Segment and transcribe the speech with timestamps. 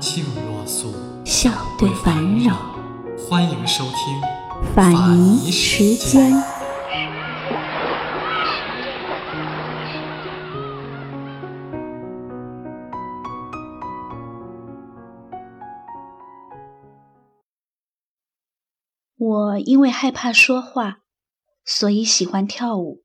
[0.00, 0.94] 静若素，
[1.26, 2.56] 笑对烦扰。
[3.18, 6.32] 欢迎收听法尼时间。
[19.18, 21.00] 我因为害怕说话，
[21.62, 23.02] 所以喜欢跳舞。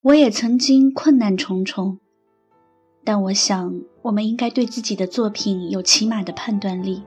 [0.00, 2.00] 我也曾经困难重重，
[3.04, 7.02] 但我想，我们应该对自己的作品有起码的判断力。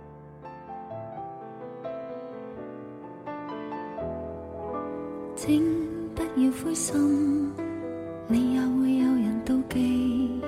[5.35, 5.63] 请
[6.13, 7.52] 不要灰心，
[8.27, 10.44] 你也会有人妒忌。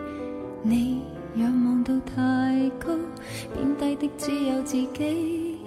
[0.62, 1.02] 你
[1.38, 2.96] 仰望到太高，
[3.56, 5.58] 贬低的只有自己。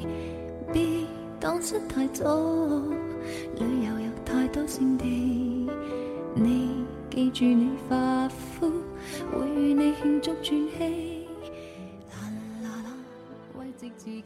[0.73, 1.05] 别
[1.41, 2.33] 当失太早，
[3.59, 5.69] 旅游有太多胜地。
[6.33, 8.66] 你记住，你发肤
[9.33, 11.27] 会与你庆祝转机。
[12.11, 12.17] 啦
[12.63, 12.91] 啦啦，
[13.59, 14.23] 慰藉自己，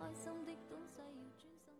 [0.00, 1.70] 开心的东西要专心记。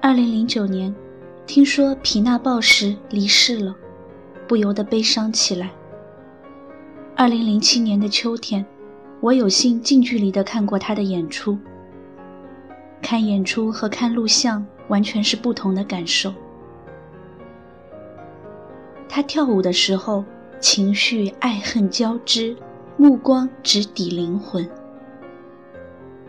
[0.00, 0.94] 二零零九年，
[1.46, 3.74] 听说皮娜鲍什离世了，
[4.46, 5.70] 不由得悲伤起来。
[7.16, 8.64] 二零零七年的秋天，
[9.20, 11.58] 我有幸近距离的看过他的演出。
[13.02, 16.32] 看演出和看录像完全是不同的感受。
[19.08, 20.24] 他跳舞的时候，
[20.60, 22.56] 情绪爱恨交织，
[22.96, 24.68] 目光直抵灵魂。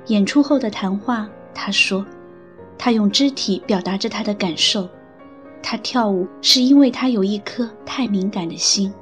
[0.07, 2.05] 演出后的谈话，他说。
[2.81, 4.87] 他用肢体表达着他的感受，
[5.61, 8.93] 他跳舞是因为他有一颗太敏感的心，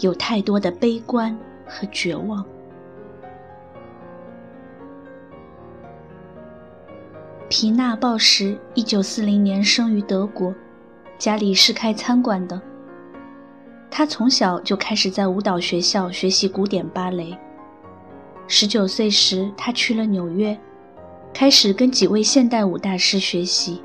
[0.00, 1.34] 有太多的悲观
[1.66, 2.44] 和绝望。
[7.50, 10.54] 皮纳鲍什一九四零年生于德国，
[11.18, 12.62] 家里是开餐馆的。
[13.90, 17.36] 他从小就开始在舞蹈学校学习古典芭蕾。
[18.46, 20.56] 十九岁时，他去了纽约。
[21.34, 23.82] 开始跟几位现代舞大师学习。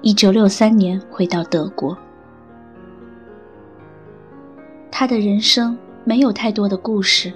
[0.00, 1.96] 一九六三年回到德国，
[4.90, 7.30] 他的人生没有太多的故事，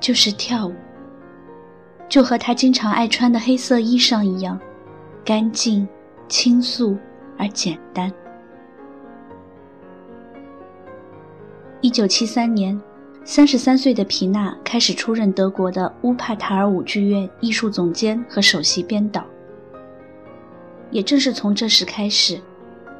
[0.00, 0.74] 就是跳舞，
[2.08, 4.58] 就和他经常爱穿的黑色衣裳一样，
[5.24, 5.88] 干净、
[6.28, 6.96] 清素
[7.38, 8.12] 而简单。
[11.80, 12.80] 一九七三年。
[13.24, 19.24] 三十三岁的皮娜开始出任德国的乌帕塔尔舞剧院艺术总监和首席编导。
[20.90, 22.40] 也正是从这时开始，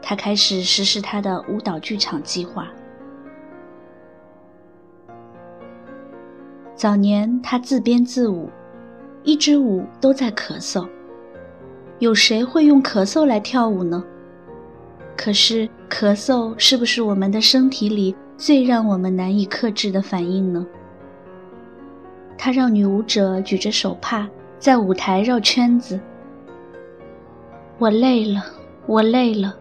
[0.01, 2.69] 她开始实施她的舞蹈剧场计划。
[6.77, 8.49] 早年她自编自舞，
[9.23, 10.89] 一支舞都在咳嗽。
[11.99, 14.03] 有谁会用咳嗽来跳舞呢？
[15.17, 18.15] 可是咳嗽是不是我们的身体里？
[18.37, 20.67] 最让我们难以克制的反应呢？
[22.37, 24.29] 他让女舞者举着手帕
[24.59, 26.01] 在舞台绕圈子。
[27.79, 28.45] 我累了，
[28.87, 29.55] 我累了，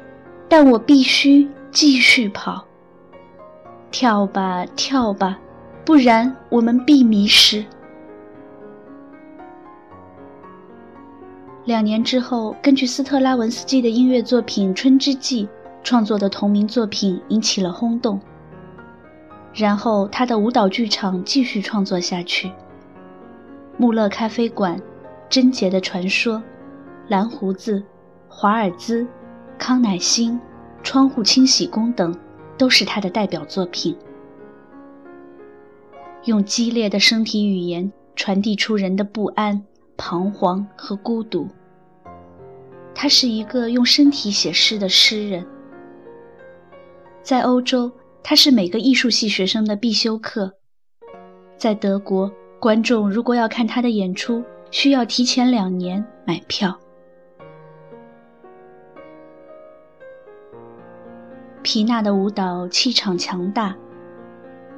[0.50, 2.66] 但我必须继续跑。
[3.92, 5.38] 跳吧，跳吧，
[5.86, 7.64] 不然我们必迷失。
[11.66, 15.46] 两年之后，根据斯特拉文斯基的音乐作品《春之祭》
[15.84, 18.20] 创作的同名作品引起了轰动。
[19.54, 22.52] 然后，他的舞蹈剧场继续创作下去。
[23.78, 24.82] 穆勒咖啡馆、
[25.30, 26.42] 贞洁的传说、
[27.08, 27.84] 蓝胡子、
[28.28, 29.06] 华尔兹、
[29.60, 30.40] 康乃馨、
[30.82, 32.18] 窗户清洗工等，
[32.58, 33.96] 都是他的代表作品。
[36.26, 39.64] 用激烈的身体语言传递出人的不安、
[40.04, 41.48] 彷徨和孤独。
[42.96, 45.46] 他是一个用身体写诗的诗人。
[47.22, 47.92] 在欧洲。
[48.24, 50.54] 他是每个艺术系学生的必修课。
[51.58, 56.80] 在德国，观众如果要看他的演出，需要提前两年买票。
[61.64, 63.76] 皮娜的舞蹈气场强大，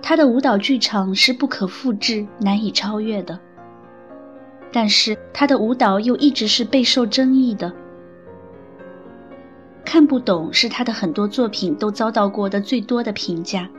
[0.02, 3.38] 她的舞蹈剧场是不可复制、难以超越的。
[4.74, 7.72] 但是他的舞蹈又一直是备受争议的。
[9.86, 13.70] 看不懂是他的很多作品都遭到过的最多的评价。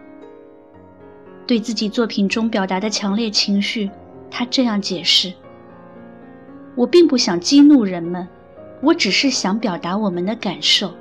[1.46, 3.91] 对自己作品中表达的强烈情绪，
[4.31, 5.32] 他这样解释
[6.76, 8.29] ：“我并不想激怒人们，
[8.81, 10.93] 我只是想表达我们的感受。”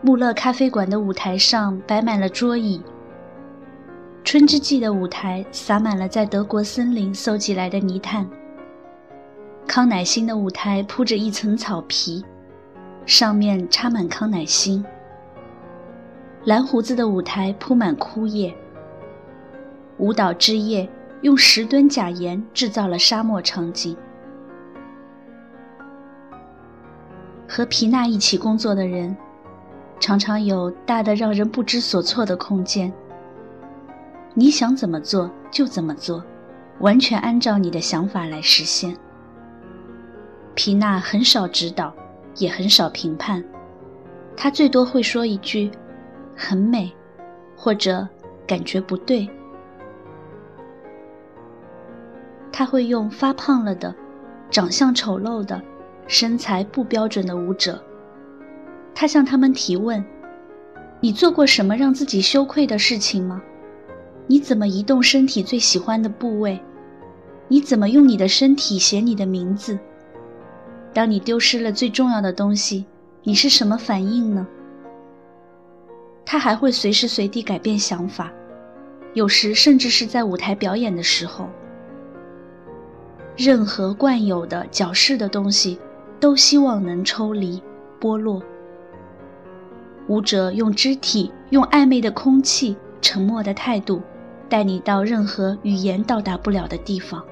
[0.00, 2.80] 穆勒咖啡馆的舞台上摆满了桌椅。
[4.24, 8.28] 春之祭的舞台洒满了在德国森林搜集来的泥炭。
[9.66, 12.24] 康乃馨的舞台铺着一层草皮，
[13.04, 14.84] 上面插满康乃馨。
[16.44, 18.54] 蓝胡子的舞台铺满枯叶。
[19.98, 20.88] 舞蹈之夜
[21.20, 23.96] 用十吨假盐制造了沙漠场景。
[27.48, 29.14] 和皮娜一起工作的人，
[30.00, 32.92] 常常有大的让人不知所措的空间。
[34.34, 36.24] 你想怎么做就怎么做，
[36.80, 38.96] 完全按照你的想法来实现。
[40.54, 41.94] 皮娜很少指导，
[42.36, 43.44] 也很少评判，
[44.36, 45.70] 她最多会说一句
[46.36, 46.92] “很美”，
[47.56, 48.06] 或者
[48.46, 49.28] “感觉不对”。
[52.50, 53.94] 他会用发胖了的、
[54.50, 55.60] 长相丑陋的、
[56.06, 57.82] 身材不标准的舞者，
[58.94, 60.04] 他向他们提问
[61.00, 63.40] ：“你做过什么让自己羞愧的事情吗？”
[64.32, 66.58] 你怎么移动身体最喜欢的部位？
[67.48, 69.78] 你怎么用你的身体写你的名字？
[70.94, 72.86] 当你丢失了最重要的东西，
[73.24, 74.46] 你是什么反应呢？
[76.24, 78.32] 他还会随时随地改变想法，
[79.12, 81.46] 有时甚至是在舞台表演的时候。
[83.36, 85.78] 任何惯有的矫饰的东西，
[86.18, 87.62] 都希望能抽离、
[88.00, 88.42] 剥落。
[90.08, 94.00] 舞者用肢体，用暧昧的空气，沉默的态度。
[94.52, 97.24] 带你到任何语言到达不了的地方。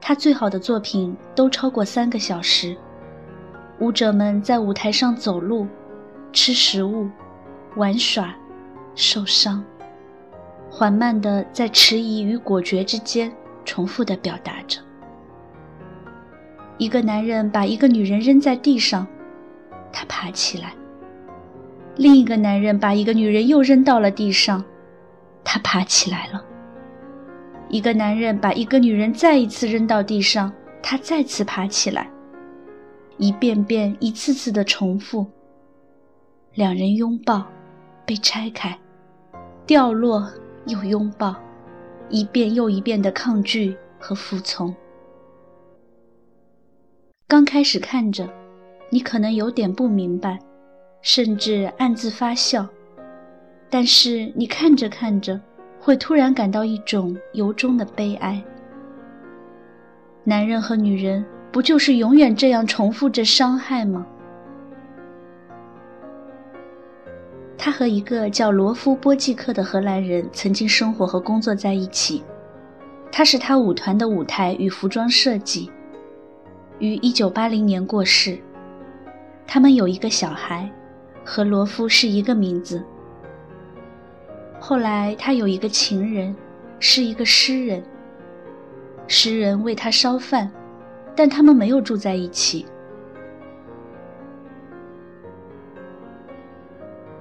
[0.00, 2.74] 他最好的作品都超过三个小时。
[3.78, 5.66] 舞者们在舞台上走路、
[6.32, 7.10] 吃食物、
[7.76, 8.34] 玩耍、
[8.94, 9.62] 受伤，
[10.70, 13.30] 缓慢地在迟疑与果决之间
[13.66, 14.80] 重复地表达着。
[16.78, 19.06] 一个男人把一个女人扔在地上，
[19.92, 20.72] 他爬起来。
[22.00, 24.64] 另一个男人把一个女人又扔到了地上，
[25.44, 26.42] 他爬起来了。
[27.68, 30.50] 一个男人把一个女人再一次扔到地上，
[30.82, 32.10] 他再次爬起来。
[33.18, 35.26] 一遍遍、一次次的重复。
[36.54, 37.46] 两人拥抱，
[38.06, 38.74] 被拆开，
[39.66, 40.26] 掉落
[40.64, 41.36] 又拥抱，
[42.08, 44.74] 一遍又一遍的抗拒和服从。
[47.28, 48.26] 刚开始看着，
[48.88, 50.38] 你可能有点不明白。
[51.02, 52.68] 甚至暗自发笑，
[53.70, 55.40] 但是你看着看着，
[55.80, 58.42] 会突然感到一种由衷的悲哀。
[60.24, 64.06] 男人和女人不就是永远这样重复着伤害吗？
[67.56, 72.22] 他和一个叫罗夫·波季克的荷兰人曾经生活和工作在一起，
[73.10, 75.70] 他是他舞团的舞台与服装设计，
[76.78, 78.38] 于1980年过世。
[79.46, 80.70] 他们有一个小孩。
[81.24, 82.82] 和罗夫是一个名字。
[84.58, 86.34] 后来他有一个情人，
[86.78, 87.82] 是一个诗人。
[89.06, 90.50] 诗人为他烧饭，
[91.16, 92.66] 但他们没有住在一起。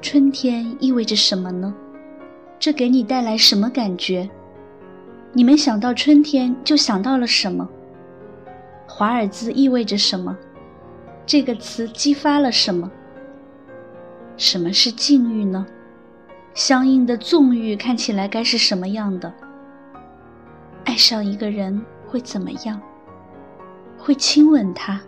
[0.02, 1.74] 春天意味着什么呢？
[2.60, 4.30] 这给你带来什么感觉？
[5.34, 7.68] 你们想到春天就想到了什么？
[8.88, 10.36] 华尔兹意味着什么？
[11.26, 12.92] 这个词激发了什么？
[14.40, 15.66] 什么是禁欲呢？
[16.54, 19.32] 相应的纵欲看起来该是什么样的？
[20.86, 22.82] 爱上一个人会怎么样？
[23.98, 25.02] 会亲吻他，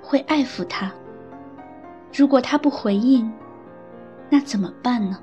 [0.00, 0.92] 会爱抚他。
[2.14, 3.28] 如果他不回应，
[4.30, 5.18] 那怎么办呢？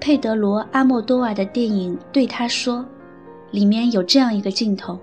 [0.00, 2.78] 佩德罗·阿莫多瓦的电影《对他说》，
[3.50, 4.98] 里面有这样一个镜头。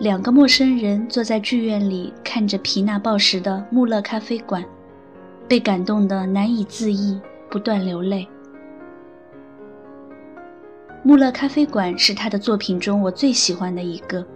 [0.00, 4.64] 两个陌生人坐在剧院里，看着皮娜报时的穆勒咖啡馆，
[5.46, 8.26] 被感动得难以自抑，不断流泪。
[11.02, 14.26] 穆勒咖啡馆是他的作品中我最喜欢的一个。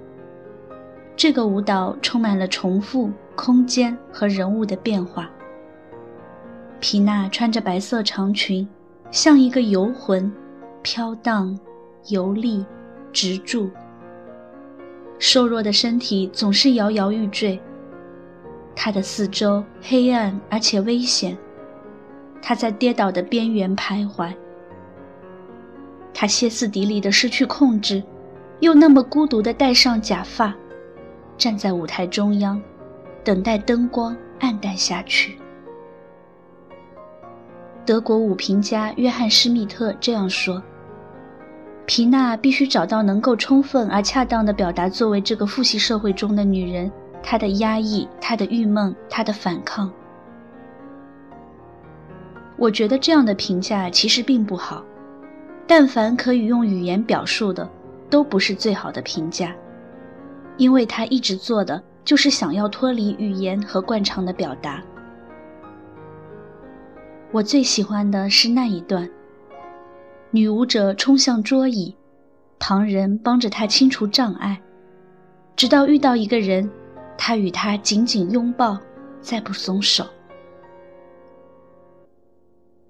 [1.16, 5.30] 这个舞蹈充满了重复、空间和人物的变化。
[6.78, 8.68] 皮娜穿着白色长裙，
[9.10, 10.30] 像一个游魂，
[10.82, 11.58] 飘荡、
[12.08, 12.66] 游历、
[13.14, 13.70] 直驻。
[15.26, 17.58] 瘦弱的身体总是摇摇欲坠，
[18.76, 21.34] 他的四周黑暗而且危险，
[22.42, 24.34] 他在跌倒的边缘徘徊。
[26.12, 28.02] 他歇斯底里的失去控制，
[28.60, 30.54] 又那么孤独的戴上假发，
[31.38, 32.60] 站在舞台中央，
[33.24, 35.38] 等待灯光暗淡下去。
[37.86, 40.62] 德国舞评家约翰·施密特这样说
[41.86, 46.90] ：“皮娜必须找到能够充分而恰当的表达作为这个父系社会中的女人，
[47.22, 49.92] 她的压抑、她的郁闷、她的反抗。”
[52.56, 54.82] 我觉得这样的评价其实并不好。
[55.66, 57.68] 但凡可以用语言表述的，
[58.10, 59.54] 都不是最好的评价，
[60.58, 64.82] 因为他一直做的就是想要脱离语言和惯常的表达。
[67.32, 69.08] 我最喜欢的是那一段：
[70.34, 71.94] 女舞者冲向桌椅，
[72.58, 74.60] 旁人帮着她清除障碍，
[75.54, 76.68] 直到遇到一个人，
[77.16, 78.76] 她与他紧紧拥抱，
[79.20, 80.04] 再不松手。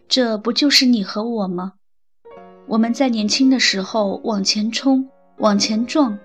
[0.09, 1.75] 这不就是你和我吗？
[2.67, 6.19] 我们在年轻的时候往前冲，往前撞，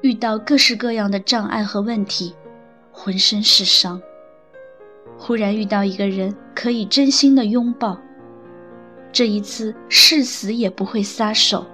[0.00, 2.34] 遇到各式各样的障碍和问题，
[2.90, 4.02] 浑身是伤。
[5.16, 7.96] 忽然遇到一个人可以真心的拥抱，
[9.14, 11.64] 这一次誓死也不会撒手。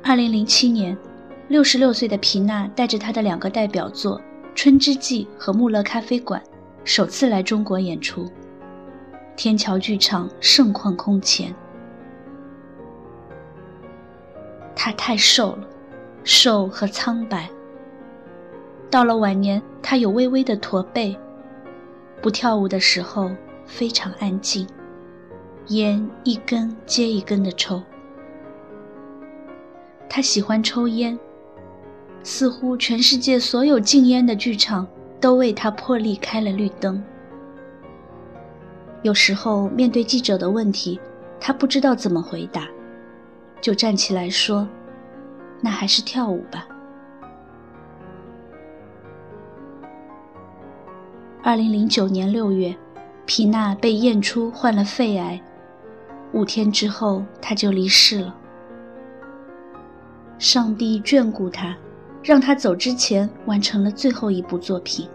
[0.00, 0.96] 二零零七年，
[1.48, 4.16] 六十六岁的皮娜带着她的两个代表作
[4.54, 6.40] 《春之祭》和《穆勒咖啡馆》，
[6.84, 8.30] 首次来中国演出。
[9.34, 11.52] 天桥剧场盛况空前，
[14.76, 15.66] 他太瘦了，
[16.22, 17.50] 瘦和苍白。
[18.88, 21.18] 到了晚年，他有微微的驼背，
[22.22, 23.30] 不跳舞的时候
[23.66, 24.64] 非常安静，
[25.66, 27.82] 烟一根接一根的抽。
[30.08, 31.18] 他喜欢抽烟，
[32.22, 34.86] 似乎全世界所有禁烟的剧场
[35.20, 37.02] 都为他破例开了绿灯。
[39.02, 41.00] 有时候面对记者的问题，
[41.40, 42.68] 他不知道怎么回答，
[43.60, 44.68] 就站起来说
[45.60, 46.68] ：“那还是跳舞吧。”
[51.44, 52.72] 二零零九年六月，
[53.26, 55.42] 皮娜被验出患了肺癌，
[56.32, 58.32] 五天之后他就离世了。
[60.38, 61.76] 上帝眷顾他，
[62.22, 65.08] 让他走之前完成了最后一部作品。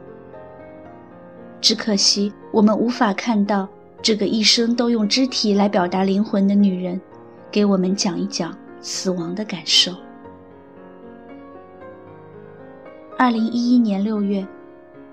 [1.62, 3.68] 只可惜我们无法看到。
[4.00, 7.02] 这个一生都用肢体来表达灵魂的女人，
[7.50, 9.92] 给我们讲一讲死亡的感受。
[13.18, 14.48] 二零一一年六月，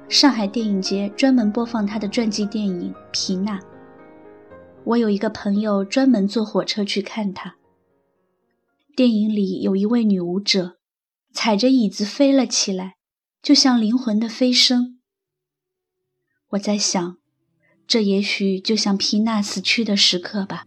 [0.08, 3.58] 上海电影节专门播放他的传记电影《皮娜》。
[4.84, 7.56] 我有一个朋友专门坐火车去看她。
[8.94, 10.78] 电影里有一位女舞者，
[11.32, 12.96] 踩着椅子飞了起来，
[13.42, 15.00] 就像灵魂的飞升。
[16.50, 17.16] 我在想。
[17.86, 20.64] 这也许就像皮娜死去的时刻吧。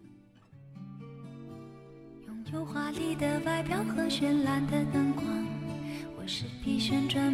[2.27, 5.25] 拥有华丽的外表和绚烂的灯光，
[6.15, 7.34] 我是匹旋转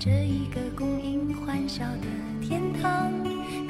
[0.00, 2.06] 这一个供应欢笑的
[2.40, 3.12] 天堂，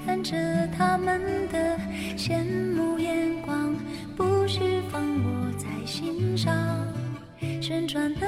[0.05, 0.37] 看着
[0.77, 1.79] 他们的
[2.19, 2.45] 羡
[2.77, 3.75] 慕眼光，
[4.15, 4.61] 不需
[4.93, 6.55] 放我在心上。
[7.63, 8.28] 旋转的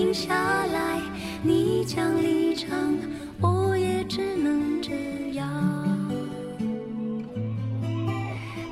[0.00, 0.32] 停下
[0.72, 0.98] 来，
[1.42, 2.96] 你将离场，
[3.38, 4.94] 我也只能这
[5.34, 5.46] 样。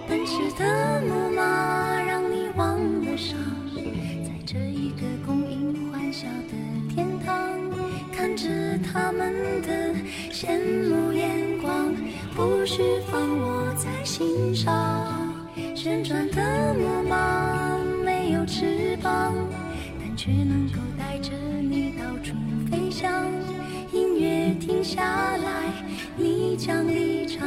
[0.08, 3.38] 奔驰的木马让你忘了伤，
[4.25, 7.37] 在这一个供应欢笑的天堂，
[8.11, 8.49] 看着
[8.90, 9.94] 他们的
[10.32, 10.58] 羡
[10.88, 11.94] 慕眼光，
[12.35, 12.82] 不需
[13.12, 14.66] 放我在心上。
[15.75, 16.42] 旋转的
[24.88, 25.85] 下来，
[26.16, 27.47] 你将离场，